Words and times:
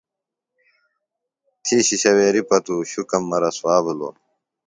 تھی 1.63 1.77
شِشویریۡ 1.87 2.45
پتوۡ 2.49 2.81
شُکم 2.91 3.23
مہ 3.29 3.37
رسوا 3.41 3.75
بِھلوۡ۔ 3.83 4.15